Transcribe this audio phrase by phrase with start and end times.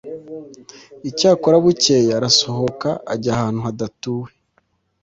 [1.09, 4.29] Icyakora bukeye arasohoka ajya ahantu hadatuwe